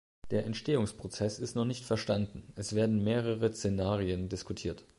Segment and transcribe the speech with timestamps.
[0.31, 4.83] Der Entstehungsprozess ist noch nicht verstanden; es werden mehrere Szenarien diskutiert.